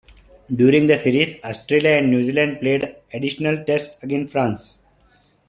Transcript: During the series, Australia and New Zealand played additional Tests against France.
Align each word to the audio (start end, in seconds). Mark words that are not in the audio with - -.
During 0.51 0.87
the 0.87 0.97
series, 0.97 1.35
Australia 1.43 1.99
and 1.99 2.09
New 2.09 2.23
Zealand 2.23 2.57
played 2.59 2.95
additional 3.13 3.63
Tests 3.63 4.01
against 4.01 4.31
France. 4.31 4.79